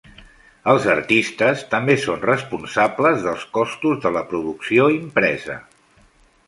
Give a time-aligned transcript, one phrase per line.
[0.71, 5.63] Els artistes també són responsables dels costos de la producció impresa.